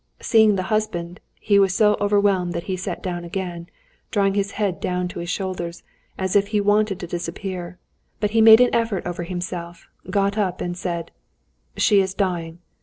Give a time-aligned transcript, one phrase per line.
[0.19, 3.69] Seeing the husband, he was so overwhelmed that he sat down again,
[4.09, 5.83] drawing his head down to his shoulders,
[6.17, 7.77] as if he wanted to disappear;
[8.19, 11.11] but he made an effort over himself, got up and said:
[11.77, 12.57] "She is dying.